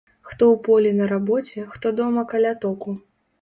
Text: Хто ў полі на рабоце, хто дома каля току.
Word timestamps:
Хто 0.27 0.37
ў 0.37 0.55
полі 0.67 0.93
на 0.99 1.09
рабоце, 1.11 1.67
хто 1.75 1.93
дома 2.01 2.25
каля 2.33 2.55
току. 2.65 2.97